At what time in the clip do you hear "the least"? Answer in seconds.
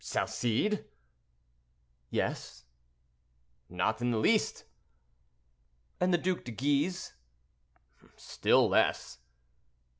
4.09-4.65